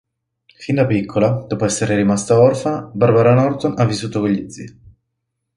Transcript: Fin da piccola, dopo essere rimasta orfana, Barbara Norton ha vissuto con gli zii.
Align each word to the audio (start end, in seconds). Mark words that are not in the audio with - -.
Fin 0.57 0.73
da 0.73 0.87
piccola, 0.87 1.29
dopo 1.47 1.63
essere 1.65 1.95
rimasta 1.95 2.35
orfana, 2.41 2.89
Barbara 2.91 3.35
Norton 3.35 3.75
ha 3.77 3.85
vissuto 3.85 4.19
con 4.21 4.29
gli 4.29 4.49
zii. 4.49 4.79